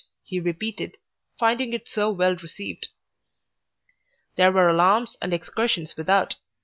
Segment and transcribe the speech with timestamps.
[0.23, 0.97] he repeated,
[1.37, 2.87] finding it so well received.
[4.35, 6.37] There were alarms and excursions without.